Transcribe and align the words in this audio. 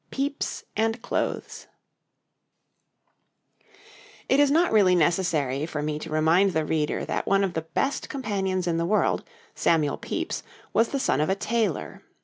PEPYS 0.09 0.63
AND 0.75 1.03
CLOTHES 1.03 1.67
It 4.27 4.39
is 4.39 4.49
not 4.49 4.71
really 4.71 4.95
necessary 4.95 5.67
for 5.67 5.83
me 5.83 5.99
to 5.99 6.09
remind 6.09 6.53
the 6.53 6.65
reader 6.65 7.05
that 7.05 7.27
one 7.27 7.43
of 7.43 7.53
the 7.53 7.61
best 7.75 8.09
companions 8.09 8.65
in 8.65 8.77
the 8.77 8.87
world, 8.87 9.23
Samuel 9.53 9.97
Pepys, 9.99 10.41
was 10.73 10.87
the 10.89 10.97
son 10.99 11.21
of 11.21 11.29
a 11.29 11.35
tailor. 11.35 12.01